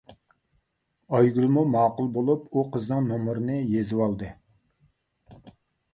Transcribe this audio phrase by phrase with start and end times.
[1.17, 4.35] ئايگۈلمۇ ماقۇل بولۇپ ئۇ قىزنىڭ نومۇرىنى يېزىۋالدى.